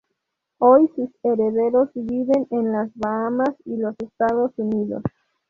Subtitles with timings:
[0.57, 5.03] Hoy sus herederos viven en las Bahamas y los Estados Unidos.